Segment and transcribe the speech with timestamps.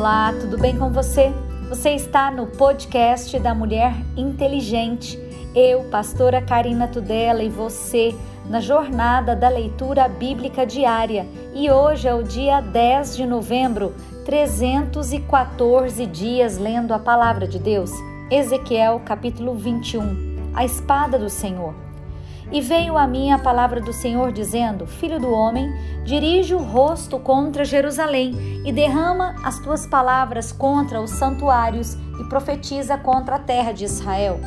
[0.00, 1.30] Olá, tudo bem com você?
[1.68, 5.18] Você está no podcast da Mulher Inteligente.
[5.54, 8.14] Eu, pastora Karina Tudela, e você
[8.48, 11.26] na jornada da leitura bíblica diária.
[11.52, 13.94] E hoje é o dia 10 de novembro,
[14.24, 17.90] 314 dias lendo a palavra de Deus.
[18.30, 20.50] Ezequiel, capítulo 21.
[20.54, 21.89] A espada do Senhor.
[22.52, 25.72] E veio a mim a palavra do Senhor, dizendo: Filho do homem,
[26.04, 32.98] dirige o rosto contra Jerusalém e derrama as tuas palavras contra os santuários e profetiza
[32.98, 34.40] contra a terra de Israel.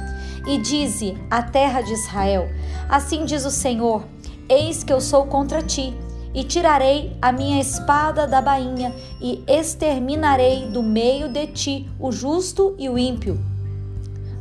[0.46, 2.50] E dize à terra de Israel:
[2.90, 4.04] Assim diz o Senhor:
[4.50, 5.96] Eis que eu sou contra ti,
[6.34, 12.76] e tirarei a minha espada da bainha e exterminarei do meio de ti o justo
[12.78, 13.40] e o ímpio.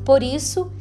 [0.04, 0.72] Por isso,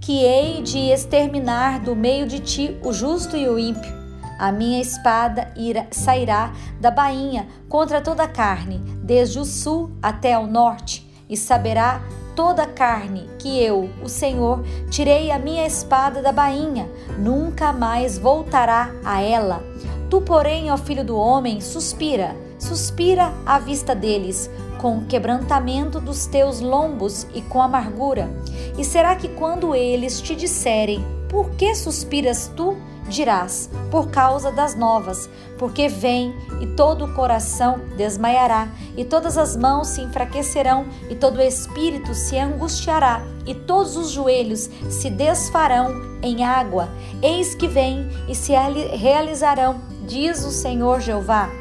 [0.00, 4.00] que hei de exterminar do meio de ti o justo e o ímpio.
[4.38, 10.32] A minha espada irá, sairá da bainha contra toda a carne, desde o sul até
[10.32, 12.00] ao norte, e saberá
[12.34, 18.16] toda a carne que eu, o Senhor, tirei a minha espada da bainha, nunca mais
[18.16, 19.62] voltará a ela.
[20.08, 26.24] Tu, porém, ó filho do homem, suspira, suspira à vista deles, com o quebrantamento dos
[26.26, 28.30] teus lombos e com amargura.
[28.78, 32.76] E será que quando eles te disserem: Por que suspiras tu?
[33.06, 39.54] dirás: Por causa das novas, porque vem e todo o coração desmaiará, e todas as
[39.54, 46.18] mãos se enfraquecerão, e todo o espírito se angustiará, e todos os joelhos se desfarão
[46.22, 46.88] em água.
[47.20, 51.59] Eis que vem e se realizarão, diz o Senhor Jeová.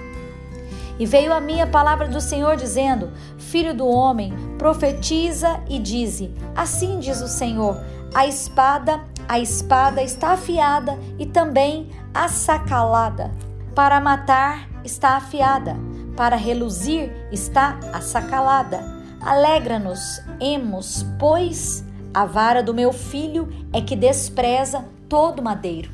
[0.99, 6.31] E veio a mim a palavra do Senhor dizendo: Filho do homem, profetiza e dize:
[6.53, 7.81] Assim diz o Senhor:
[8.13, 13.31] A espada, a espada está afiada e também assacalada.
[13.73, 15.77] Para matar está afiada,
[16.17, 18.99] para reluzir está assacalada.
[19.21, 25.91] Alegra-nos, emos, pois a vara do meu filho é que despreza todo madeiro.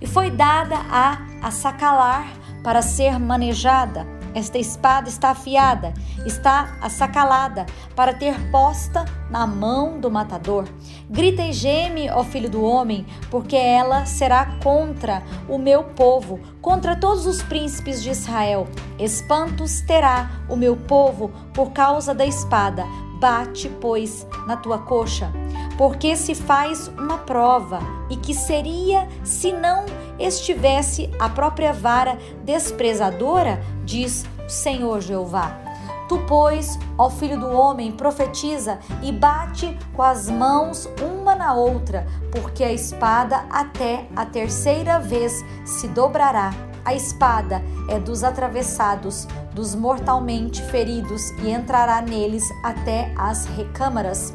[0.00, 2.26] E foi dada a assacalar
[2.62, 5.94] para ser manejada esta espada está afiada,
[6.26, 10.66] está assacalada, para ter posta na mão do matador.
[11.08, 16.96] Grita e geme, ó filho do homem, porque ela será contra o meu povo, contra
[16.96, 18.66] todos os príncipes de Israel.
[18.98, 22.84] Espantos terá o meu povo por causa da espada.
[23.20, 25.32] Bate, pois, na tua coxa,
[25.78, 27.78] porque se faz uma prova,
[28.10, 29.86] e que seria se não
[30.18, 35.64] estivesse a própria vara desprezadora, diz o Senhor Jeová.
[36.08, 42.06] Tu, pois, ó filho do homem, profetiza e bate com as mãos uma na outra,
[42.30, 46.52] porque a espada até a terceira vez se dobrará.
[46.84, 54.34] A espada é dos atravessados, dos mortalmente feridos, e entrará neles até as recâmaras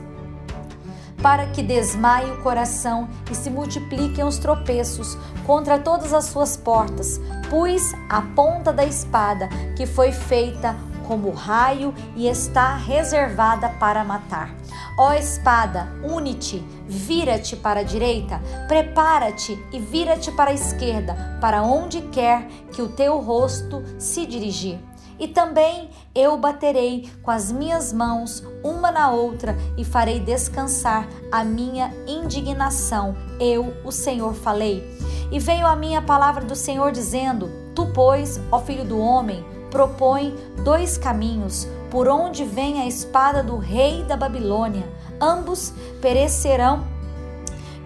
[1.22, 7.20] para que desmaie o coração e se multipliquem os tropeços contra todas as suas portas.
[7.50, 10.76] Pus a ponta da espada, que foi feita
[11.10, 14.54] como raio e está reservada para matar.
[14.98, 22.02] Ó espada, une-te, vira-te para a direita, prepara-te e vira-te para a esquerda, para onde
[22.02, 24.89] quer que o teu rosto se dirigir.
[25.20, 31.44] E também eu baterei com as minhas mãos uma na outra e farei descansar a
[31.44, 33.16] minha indignação.
[33.40, 34.84] Eu, o Senhor, falei.
[35.32, 40.34] E veio a minha palavra do Senhor dizendo: Tu, pois, ó filho do homem, propõe
[40.64, 44.88] dois caminhos por onde vem a espada do rei da Babilônia.
[45.20, 46.88] Ambos perecerão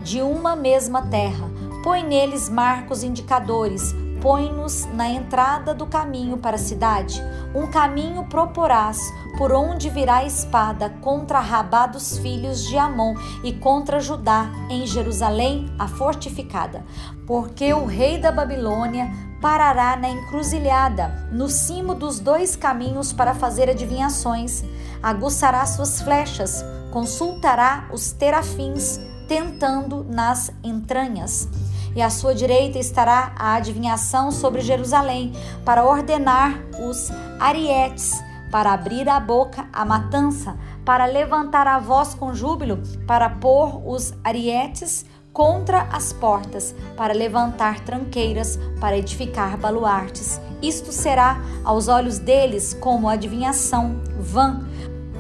[0.02, 1.50] de uma mesma terra.
[1.84, 7.22] Põe neles marcos indicadores põe-nos na entrada do caminho para a cidade.
[7.54, 8.98] Um caminho proporás,
[9.38, 14.88] por onde virá a espada contra Rabá dos filhos de Amon e contra Judá, em
[14.88, 16.86] Jerusalém, a fortificada.
[17.28, 19.12] Porque o rei da Babilônia
[19.42, 24.64] parará na encruzilhada, no cimo dos dois caminhos para fazer adivinhações,
[25.04, 31.50] aguçará suas flechas, consultará os terafins, tentando nas entranhas
[31.96, 39.10] e à sua direita estará a adivinhação sobre Jerusalém, para ordenar os arietes, para abrir
[39.10, 45.88] a boca a matança, para levantar a voz com júbilo, para pôr os arietes contra
[45.92, 50.40] as portas, para levantar tranqueiras, para edificar baluartes.
[50.62, 54.62] Isto será aos olhos deles como adivinhação vã,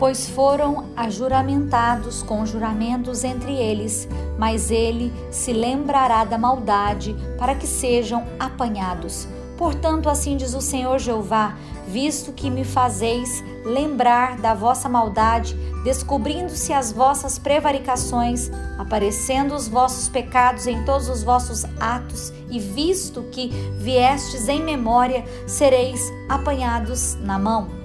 [0.03, 4.05] pois foram ajuramentados com juramentos entre eles,
[4.37, 9.25] mas ele se lembrará da maldade para que sejam apanhados.
[9.57, 11.55] Portanto, assim diz o Senhor Jeová:
[11.87, 15.55] visto que me fazeis lembrar da vossa maldade,
[15.85, 23.23] descobrindo-se as vossas prevaricações, aparecendo os vossos pecados em todos os vossos atos, e visto
[23.31, 23.47] que
[23.77, 27.82] viestes em memória, sereis apanhados na mão.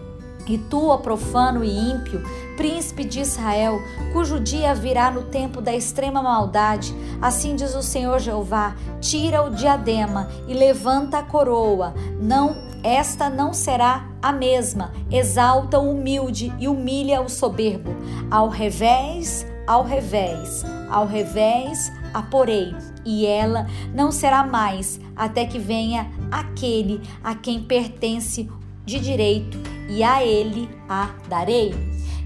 [0.49, 2.23] E tu, ó profano e ímpio,
[2.56, 3.81] príncipe de Israel,
[4.12, 9.50] cujo dia virá no tempo da extrema maldade, assim diz o Senhor Jeová: tira o
[9.50, 11.95] diadema e levanta a coroa.
[12.21, 14.93] Não, esta não será a mesma.
[15.11, 17.95] Exalta o humilde e humilha o soberbo.
[18.31, 22.75] Ao revés, ao revés, ao revés a porei,
[23.05, 28.49] e ela não será mais até que venha aquele a quem pertence
[28.85, 31.75] de direito, e a ele a darei.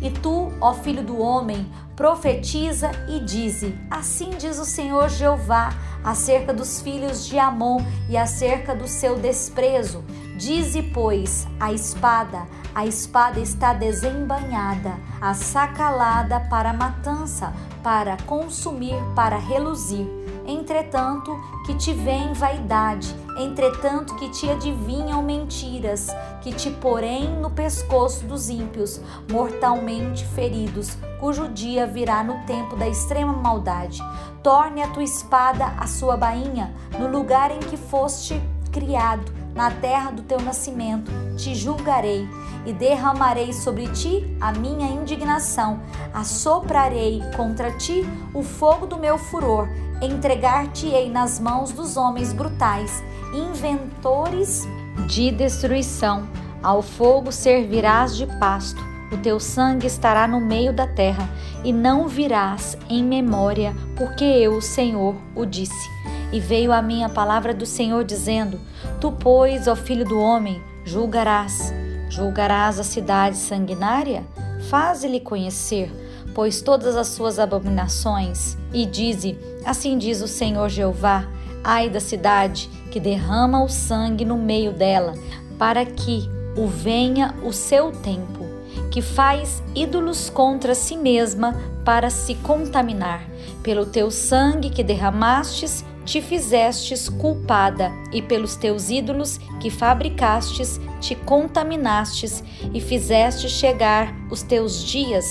[0.00, 5.72] E tu, ó filho do homem, profetiza e dize: Assim diz o Senhor Jeová
[6.02, 10.04] acerca dos filhos de Amon e acerca do seu desprezo.
[10.36, 17.52] Dize, pois, a espada, a espada está desembanhada, a sacalada para matança,
[17.82, 26.08] para consumir, para reluzir entretanto que te vem vaidade, entretanto que te adivinham mentiras,
[26.40, 32.88] que te porém no pescoço dos ímpios, mortalmente feridos, cujo dia virá no tempo da
[32.88, 34.02] extrema maldade.
[34.42, 38.40] Torne a tua espada a sua bainha, no lugar em que foste
[38.72, 42.28] criado, na terra do teu nascimento, te julgarei
[42.64, 45.80] e derramarei sobre ti a minha indignação,
[46.12, 49.68] assoprarei contra ti o fogo do meu furor
[50.02, 53.02] entregar-te-ei nas mãos dos homens brutais,
[53.32, 54.66] inventores
[55.06, 56.28] de destruição.
[56.62, 58.82] Ao fogo servirás de pasto,
[59.12, 61.28] o teu sangue estará no meio da terra,
[61.64, 66.01] e não virás em memória, porque eu, o Senhor, o disse.
[66.32, 68.58] E veio a mim a palavra do Senhor, dizendo:
[69.00, 71.72] Tu, pois, ó filho do homem, julgarás.
[72.08, 74.24] Julgarás a cidade sanguinária?
[74.68, 75.90] Faze-lhe conhecer
[76.34, 81.26] pois todas as suas abominações, e dize: Assim diz o Senhor Jeová:
[81.62, 85.14] Ai da cidade que derrama o sangue no meio dela,
[85.58, 88.46] para que o venha o seu tempo,
[88.90, 93.24] que faz ídolos contra si mesma para se contaminar.
[93.62, 101.14] Pelo teu sangue que derramastes, te fizestes culpada, e pelos teus ídolos que fabricastes, te
[101.14, 105.24] contaminastes e fizeste chegar os teus dias,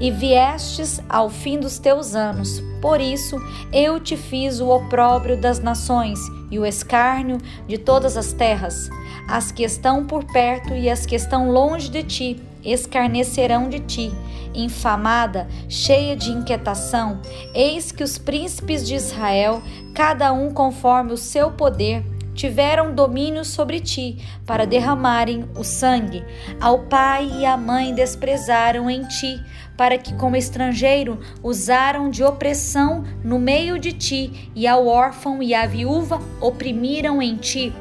[0.00, 2.62] e viestes ao fim dos teus anos.
[2.80, 3.36] Por isso
[3.72, 6.18] eu te fiz o opróbrio das nações
[6.50, 8.88] e o escárnio de todas as terras.
[9.28, 14.12] As que estão por perto e as que estão longe de ti escarnecerão de ti.
[14.54, 17.20] Infamada, cheia de inquietação,
[17.54, 19.62] eis que os príncipes de Israel,
[19.94, 22.02] cada um conforme o seu poder,
[22.38, 26.24] tiveram domínio sobre ti para derramarem o sangue.
[26.60, 29.42] Ao pai e à mãe desprezaram em ti,
[29.76, 35.52] para que, como estrangeiro, usaram de opressão no meio de ti, e ao órfão e
[35.52, 37.72] à viúva oprimiram em ti.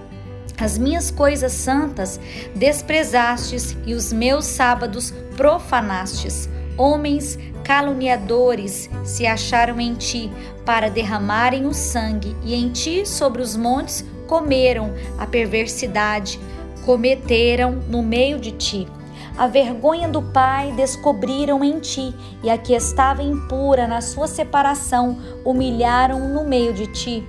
[0.60, 2.20] As minhas coisas santas
[2.56, 6.50] desprezastes e os meus sábados profanastes.
[6.76, 10.32] Homens caluniadores se acharam em ti
[10.66, 16.40] para derramarem o sangue, e em ti sobre os montes comeram a perversidade,
[16.86, 18.88] cometeram no meio de ti.
[19.38, 25.20] A vergonha do pai descobriram em ti, e a que estava impura na sua separação
[25.46, 27.24] humilharam no meio de ti.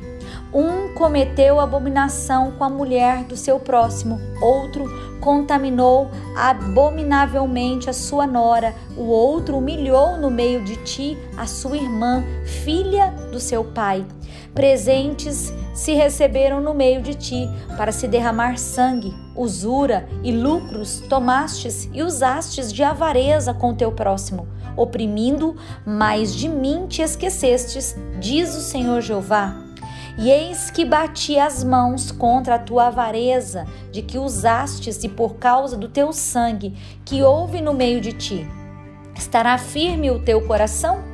[0.52, 4.86] Um cometeu abominação com a mulher do seu próximo, outro
[5.20, 12.24] contaminou abominavelmente a sua nora, o outro humilhou no meio de ti a sua irmã,
[12.64, 14.06] filha do seu pai.
[14.54, 21.88] Presentes se receberam no meio de ti para se derramar sangue, usura e lucros tomastes
[21.92, 28.60] e usastes de avareza com teu próximo, oprimindo, mas de mim te esquecestes, diz o
[28.60, 29.67] Senhor Jeová.
[30.18, 35.36] E eis que bati as mãos contra a tua avareza, de que usastes e por
[35.36, 38.44] causa do teu sangue que houve no meio de ti.
[39.16, 41.04] Estará firme o teu coração?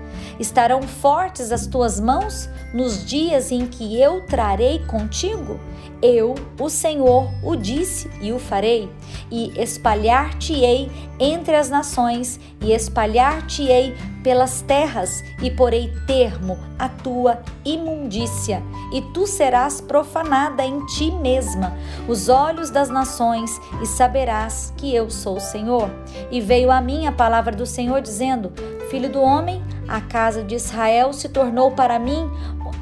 [0.40, 5.60] Estarão fortes as tuas mãos nos dias em que eu trarei contigo?
[6.06, 8.90] Eu, o Senhor, o disse e o farei,
[9.30, 18.62] e espalhar-te-ei entre as nações, e espalhar-te-ei pelas terras, e porei termo à tua imundícia,
[18.92, 21.74] e tu serás profanada em ti mesma,
[22.06, 25.88] os olhos das nações, e saberás que eu sou o Senhor.
[26.30, 28.52] E veio a mim a palavra do Senhor, dizendo:
[28.90, 32.30] Filho do homem, a casa de Israel se tornou para mim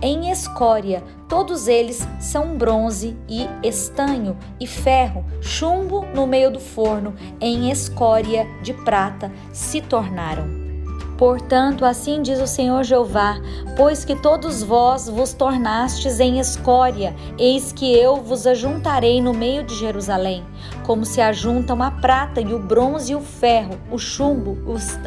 [0.02, 7.14] em escória, todos eles são bronze e estanho e ferro, chumbo no meio do forno,
[7.40, 10.62] em escória de prata se tornaram.
[11.16, 13.36] Portanto, assim diz o Senhor Jeová:
[13.76, 19.62] pois que todos vós vos tornastes em escória, eis que eu vos ajuntarei no meio
[19.62, 20.44] de Jerusalém,
[20.84, 24.58] como se ajuntam a prata e o bronze e o ferro, o chumbo,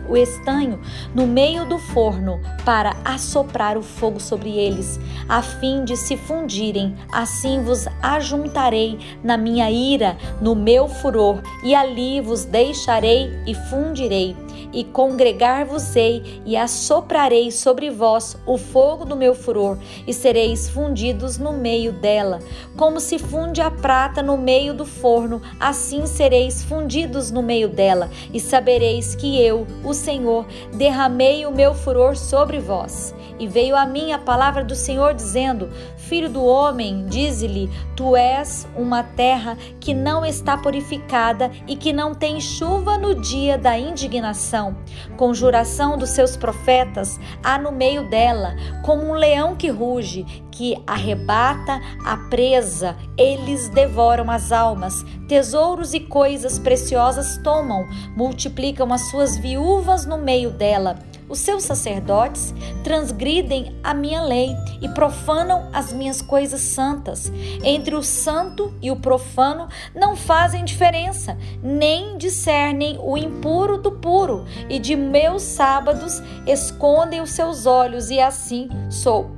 [0.10, 0.80] o estanho,
[1.14, 6.96] no meio do forno, para assoprar o fogo sobre eles, a fim de se fundirem.
[7.12, 14.45] Assim vos ajuntarei na minha ira, no meu furor, e ali vos deixarei e fundirei
[14.76, 21.54] e congregar-vos-ei e assoprarei sobre vós o fogo do meu furor, e sereis fundidos no
[21.54, 22.40] meio dela.
[22.76, 28.10] Como se funde a prata no meio do forno, assim sereis fundidos no meio dela,
[28.34, 33.16] e sabereis que eu, o Senhor, derramei o meu furor sobre vós.
[33.40, 35.70] E veio a mim a palavra do Senhor dizendo:
[36.08, 42.14] Filho do homem, dize-lhe: Tu és uma terra que não está purificada e que não
[42.14, 44.78] tem chuva no dia da indignação.
[45.18, 51.82] Conjuração dos seus profetas há no meio dela, como um leão que ruge, que arrebata
[52.06, 57.84] a presa, eles devoram as almas, tesouros e coisas preciosas tomam,
[58.16, 61.00] multiplicam as suas viúvas no meio dela.
[61.28, 62.54] Os seus sacerdotes
[62.84, 67.32] transgridem a minha lei e profanam as minhas coisas santas.
[67.64, 74.46] Entre o santo e o profano não fazem diferença, nem discernem o impuro do puro,
[74.70, 79.32] e de meus sábados escondem os seus olhos, e assim sou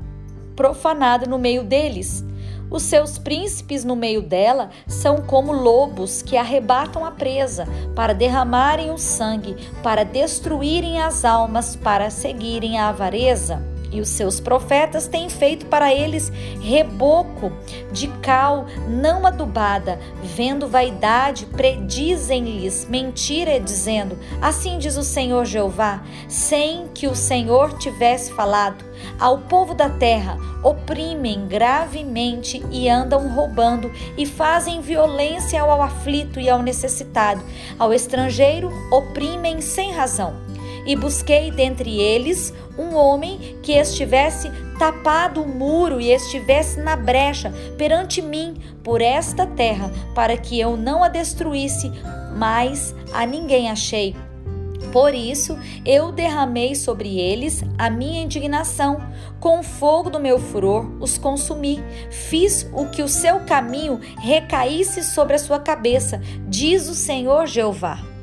[0.55, 2.26] profanado no meio deles.
[2.69, 8.91] Os seus príncipes no meio dela são como lobos que arrebatam a presa para derramarem
[8.91, 13.76] o sangue, para destruírem as almas, para seguirem a avareza.
[13.91, 17.51] E os seus profetas têm feito para eles reboco
[17.91, 26.87] de cal não adubada, vendo vaidade, predizem-lhes mentira, dizendo: Assim diz o Senhor Jeová, sem
[26.93, 28.85] que o Senhor tivesse falado.
[29.19, 36.49] Ao povo da terra oprimem gravemente e andam roubando e fazem violência ao aflito e
[36.49, 37.41] ao necessitado.
[37.77, 40.35] Ao estrangeiro oprimem sem razão
[40.87, 47.53] e busquei dentre eles um homem que estivesse tapado o muro e estivesse na brecha
[47.77, 51.91] perante mim por esta terra, para que eu não a destruísse,
[52.37, 54.15] mas a ninguém achei.
[54.91, 59.01] Por isso eu derramei sobre eles a minha indignação,
[59.39, 61.83] com o fogo do meu furor os consumi.
[62.09, 68.16] Fiz o que o seu caminho recaísse sobre a sua cabeça, diz o Senhor Jeová.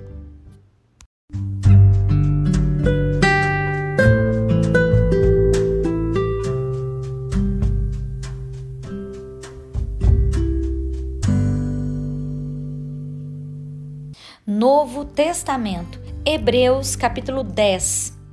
[15.14, 18.23] Testamento, Hebreus capítulo 10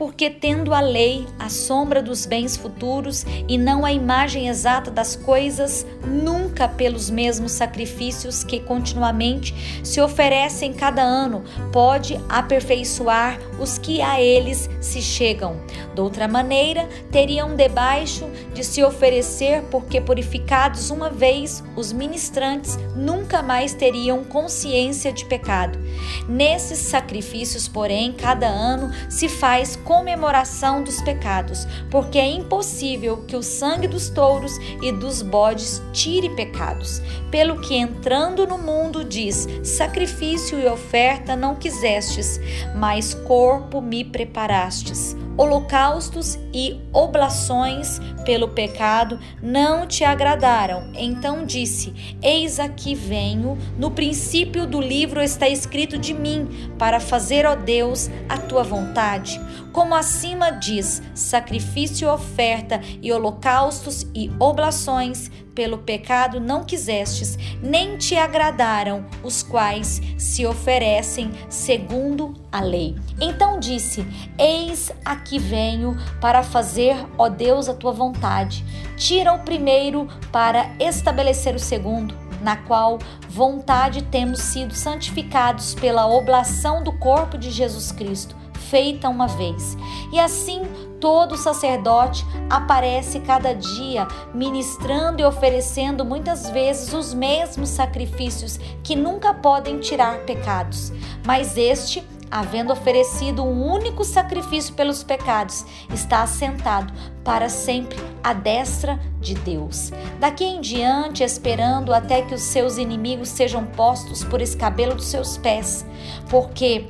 [0.00, 5.14] porque tendo a lei a sombra dos bens futuros e não a imagem exata das
[5.14, 9.54] coisas, nunca pelos mesmos sacrifícios que continuamente
[9.84, 15.60] se oferecem cada ano, pode aperfeiçoar os que a eles se chegam.
[15.94, 23.74] Doutra maneira, teriam debaixo de se oferecer, porque purificados uma vez, os ministrantes nunca mais
[23.74, 25.78] teriam consciência de pecado.
[26.26, 33.42] Nesses sacrifícios, porém, cada ano se faz comemoração dos pecados, porque é impossível que o
[33.42, 37.02] sangue dos touros e dos bodes tire pecados.
[37.28, 42.38] Pelo que entrando no mundo diz: sacrifício e oferta não quisestes,
[42.76, 50.92] mas corpo me preparastes holocaustos e oblações pelo pecado não te agradaram.
[50.94, 53.56] Então disse: Eis aqui venho.
[53.78, 59.40] No princípio do livro está escrito de mim, para fazer, ó Deus, a tua vontade.
[59.72, 68.16] Como acima diz: sacrifício, oferta e holocaustos e oblações pelo pecado não quisestes, nem te
[68.16, 72.96] agradaram os quais se oferecem segundo a lei.
[73.20, 74.06] Então disse:
[74.38, 78.64] Eis aqui venho para fazer, ó Deus, a tua vontade.
[78.96, 86.82] Tira o primeiro para estabelecer o segundo na qual vontade temos sido santificados pela oblação
[86.82, 89.76] do corpo de Jesus Cristo, feita uma vez.
[90.12, 90.62] E assim
[91.00, 99.32] todo sacerdote aparece cada dia ministrando e oferecendo muitas vezes os mesmos sacrifícios que nunca
[99.34, 100.92] podem tirar pecados,
[101.24, 106.92] mas este havendo oferecido um único sacrifício pelos pecados, está assentado
[107.24, 109.90] para sempre à destra de Deus.
[110.20, 115.36] Daqui em diante, esperando até que os seus inimigos sejam postos por escabelo dos seus
[115.36, 115.84] pés,
[116.28, 116.88] porque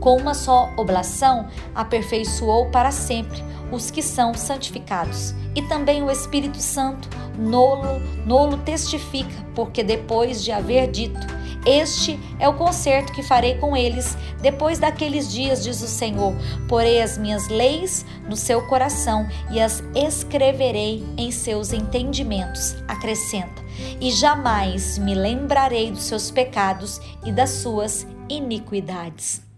[0.00, 5.34] com uma só oblação aperfeiçoou para sempre os que são santificados.
[5.54, 12.48] E também o Espírito Santo, nolo, nolo testifica, porque depois de haver dito, este é
[12.48, 16.34] o concerto que farei com eles depois daqueles dias, diz o Senhor.
[16.66, 22.76] Porei as minhas leis no seu coração e as escreverei em seus entendimentos.
[22.88, 23.62] Acrescenta:
[24.00, 29.49] e jamais me lembrarei dos seus pecados e das suas iniquidades.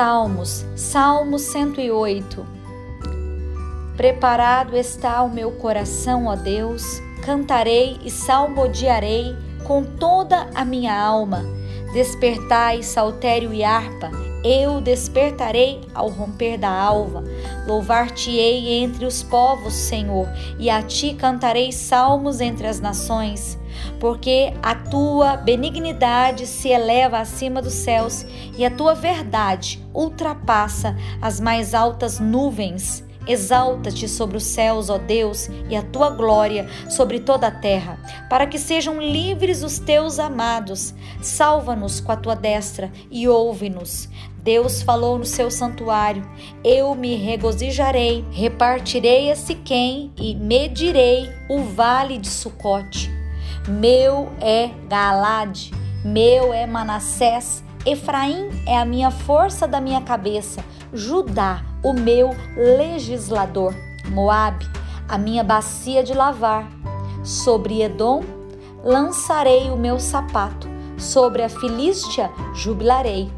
[0.00, 2.46] Salmos, Salmo 108.
[3.98, 6.82] Preparado está o meu coração, ó Deus,
[7.22, 11.44] cantarei e salmodiarei com toda a minha alma.
[11.92, 14.10] Despertai saltério e harpa,
[14.44, 17.24] eu despertarei ao romper da alva.
[17.66, 20.28] Louvar-te-ei entre os povos, Senhor,
[20.58, 23.60] e a ti cantarei salmos entre as nações
[23.98, 31.40] porque a tua benignidade se eleva acima dos céus e a tua verdade ultrapassa as
[31.40, 33.04] mais altas nuvens.
[33.28, 37.98] Exalta-te sobre os céus, ó Deus, e a tua glória sobre toda a terra,
[38.30, 40.94] para que sejam livres os teus amados.
[41.20, 44.08] Salva-nos com a tua destra e ouve-nos.
[44.42, 46.26] Deus falou no seu santuário:
[46.64, 53.10] Eu me regozijarei, repartirei a Siquém e medirei o vale de Sucote.
[53.68, 55.70] Meu é Galade,
[56.04, 63.74] meu é Manassés, Efraim é a minha força da minha cabeça, Judá, o meu legislador,
[64.08, 64.66] Moabe,
[65.06, 66.66] a minha bacia de lavar.
[67.22, 68.22] Sobre Edom
[68.82, 70.66] lançarei o meu sapato,
[70.96, 73.30] sobre a Filístia jubilarei.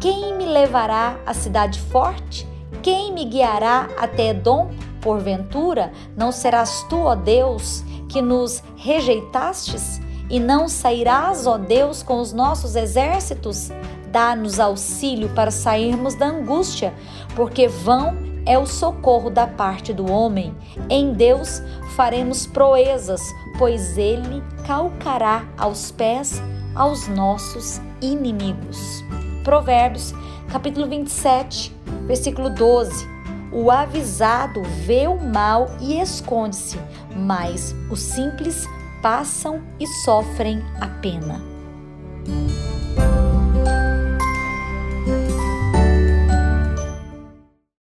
[0.00, 2.48] Quem me levará à cidade forte?
[2.82, 4.70] Quem me guiará até Edom?
[5.02, 10.00] Porventura, não serás tu, ó Deus, que nos rejeitastes?
[10.30, 13.70] E não sairás, ó Deus, com os nossos exércitos?
[14.10, 16.94] Dá-nos auxílio para sairmos da angústia,
[17.36, 20.54] porque vão é o socorro da parte do homem.
[20.88, 21.62] Em Deus
[21.94, 23.20] faremos proezas,
[23.58, 26.42] pois ele calcará aos pés
[26.74, 29.04] aos nossos inimigos.
[29.42, 30.14] Provérbios,
[30.50, 31.74] capítulo 27,
[32.06, 33.08] versículo 12.
[33.52, 36.78] O avisado vê o mal e esconde-se,
[37.16, 38.66] mas os simples
[39.02, 41.40] passam e sofrem a pena.